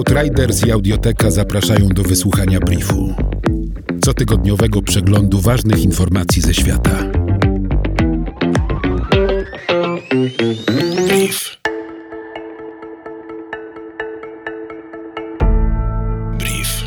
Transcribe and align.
Outriders 0.00 0.66
i 0.66 0.72
Audioteka 0.72 1.30
zapraszają 1.30 1.88
do 1.88 2.02
wysłuchania 2.02 2.60
briefu. 2.60 3.14
Cotygodniowego 4.04 4.82
przeglądu 4.82 5.40
ważnych 5.40 5.84
informacji 5.84 6.42
ze 6.42 6.54
świata. 6.54 6.90
Brief. 11.08 11.60
Brief. 16.38 16.84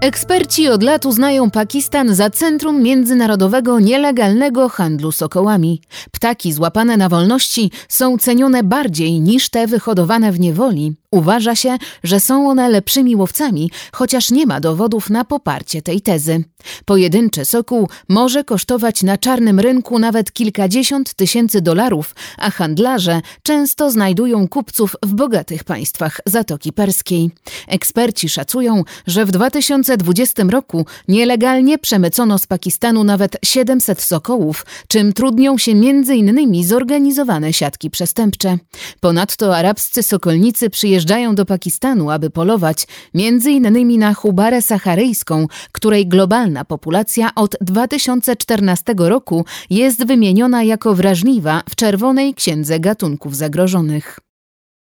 Eksperci 0.00 0.68
od 0.68 0.82
lat 0.82 1.06
uznają 1.06 1.50
Pakistan 1.50 2.14
za 2.14 2.30
centrum 2.30 2.82
międzynarodowego 2.82 3.80
nielegalnego 3.80 4.68
handlu 4.68 5.12
sokołami. 5.12 5.80
Ptaki 6.12 6.52
złapane 6.52 6.96
na 6.96 7.08
wolności 7.08 7.70
są 7.88 8.18
cenione 8.18 8.62
bardziej 8.62 9.20
niż 9.20 9.48
te 9.48 9.66
wyhodowane 9.66 10.32
w 10.32 10.40
niewoli. 10.40 11.01
Uważa 11.12 11.56
się, 11.56 11.76
że 12.04 12.20
są 12.20 12.48
one 12.48 12.68
lepszymi 12.68 13.16
łowcami, 13.16 13.70
chociaż 13.92 14.30
nie 14.30 14.46
ma 14.46 14.60
dowodów 14.60 15.10
na 15.10 15.24
poparcie 15.24 15.82
tej 15.82 16.00
tezy. 16.00 16.44
Pojedynczy 16.84 17.44
sokół 17.44 17.88
może 18.08 18.44
kosztować 18.44 19.02
na 19.02 19.18
czarnym 19.18 19.60
rynku 19.60 19.98
nawet 19.98 20.32
kilkadziesiąt 20.32 21.14
tysięcy 21.14 21.60
dolarów, 21.60 22.14
a 22.38 22.50
handlarze 22.50 23.20
często 23.42 23.90
znajdują 23.90 24.48
kupców 24.48 24.96
w 25.02 25.14
bogatych 25.14 25.64
państwach 25.64 26.20
Zatoki 26.26 26.72
Perskiej. 26.72 27.30
Eksperci 27.68 28.28
szacują, 28.28 28.82
że 29.06 29.24
w 29.24 29.30
2020 29.30 30.42
roku 30.42 30.86
nielegalnie 31.08 31.78
przemycono 31.78 32.38
z 32.38 32.46
Pakistanu 32.46 33.04
nawet 33.04 33.36
700 33.44 34.02
sokołów, 34.02 34.66
czym 34.88 35.12
trudnią 35.12 35.58
się 35.58 35.72
m.in. 35.72 36.64
zorganizowane 36.64 37.52
siatki 37.52 37.90
przestępcze. 37.90 38.58
Ponadto 39.00 39.56
arabscy 39.56 40.02
sokolnicy 40.02 40.70
przyjeżdżają 40.70 41.01
do 41.34 41.44
Pakistanu, 41.44 42.10
aby 42.10 42.30
polować 42.30 42.86
m.in. 43.14 43.98
na 43.98 44.14
hubarę 44.14 44.62
saharyjską, 44.62 45.46
której 45.72 46.06
globalna 46.06 46.64
populacja 46.64 47.34
od 47.34 47.56
2014 47.60 48.94
roku 48.98 49.44
jest 49.70 50.06
wymieniona 50.06 50.62
jako 50.62 50.94
wrażliwa 50.94 51.62
w 51.70 51.76
Czerwonej 51.76 52.34
Księdze 52.34 52.80
Gatunków 52.80 53.36
Zagrożonych. 53.36 54.31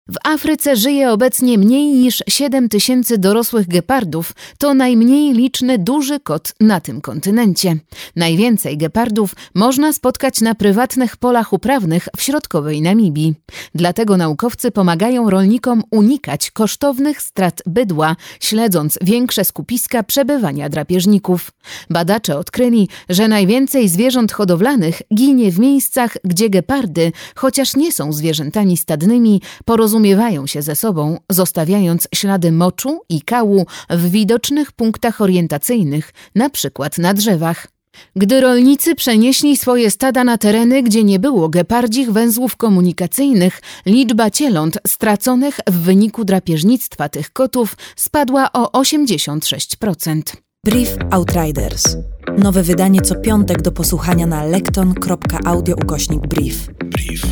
W 0.09 0.16
Afryce 0.23 0.75
żyje 0.75 1.11
obecnie 1.11 1.58
mniej 1.58 1.88
niż 1.88 2.23
7 2.30 2.69
tysięcy 2.69 3.17
dorosłych 3.17 3.67
gepardów. 3.67 4.33
To 4.58 4.73
najmniej 4.73 5.33
liczny 5.33 5.77
duży 5.77 6.19
kot 6.19 6.53
na 6.59 6.81
tym 6.81 7.02
kontynencie. 7.02 7.75
Najwięcej 8.16 8.78
gepardów 8.78 9.35
można 9.55 9.94
spotkać 9.94 10.41
na 10.41 10.55
prywatnych 10.55 11.17
polach 11.17 11.53
uprawnych 11.53 12.08
w 12.17 12.22
środkowej 12.22 12.81
Namibii. 12.81 13.33
Dlatego 13.75 14.17
naukowcy 14.17 14.72
pomagają 14.72 15.30
rolnikom 15.30 15.83
unikać 15.91 16.52
kosztownych 16.52 17.22
strat 17.22 17.61
bydła, 17.66 18.16
śledząc 18.39 19.00
większe 19.02 19.45
skupiska 19.45 20.03
przebywania 20.03 20.69
drapieżników. 20.69 21.52
Badacze 21.89 22.38
odkryli, 22.38 22.89
że 23.09 23.28
najwięcej 23.28 23.89
zwierząt 23.89 24.31
hodowlanych 24.31 25.02
ginie 25.16 25.52
w 25.52 25.59
miejscach, 25.59 26.17
gdzie 26.23 26.50
gepardy, 26.50 27.11
chociaż 27.35 27.75
nie 27.75 27.91
są 27.91 28.13
zwierzętami 28.13 28.78
stadnymi, 28.78 29.41
porozumiewają 29.66 29.97
porozumiewają 29.98 30.48
się 30.48 30.62
ze 30.62 30.76
sobą, 30.76 31.17
zostawiając 31.30 32.08
ślady 32.16 32.52
moczu 32.52 33.00
i 33.09 33.22
kału 33.22 33.66
w 33.90 34.09
widocznych 34.09 34.72
punktach 34.72 35.22
orientacyjnych, 35.22 36.14
na 36.36 36.50
przykład 36.50 36.98
na 36.98 37.14
drzewach. 37.14 37.67
Gdy 38.16 38.42
rolnicy 38.42 38.95
przenieśli 38.95 39.58
swoje 39.58 39.92
stada 39.92 40.23
na 40.23 40.38
tereny, 40.38 40.84
gdzie 40.84 41.03
nie 41.03 41.20
było 41.20 41.50
gepardzich 41.50 42.12
węzłów 42.12 42.56
komunikacyjnych, 42.56 43.62
liczba 43.86 44.30
cieląt 44.30 44.78
straconych 44.88 45.59
w 45.68 45.73
wyniku 45.73 46.25
drapieżnictwa 46.25 47.09
tych 47.09 47.34
kotów 47.34 47.78
spadła 47.95 48.52
o 48.53 48.81
86%. 48.81 50.22
Brief 50.66 50.98
Outriders. 51.12 51.98
Nowe 52.38 52.63
wydanie 52.63 53.02
co 53.02 53.16
piątek 53.16 53.62
do 53.62 53.72
posłuchania 53.72 54.28
na 54.28 54.44
lekton.audio 54.44 55.75
ukośnik 55.75 56.28
brief. 56.28 56.68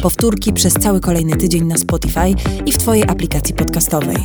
Powtórki 0.02 0.54
przez 0.54 0.74
cały 0.74 1.00
kolejny 1.00 1.38
tydzień 1.38 1.64
na 1.66 1.78
Spotify 1.78 2.36
i 2.66 2.72
w 2.72 2.78
Twojej 2.78 3.04
aplikacji 3.04 3.56
podcastowej. 3.56 4.18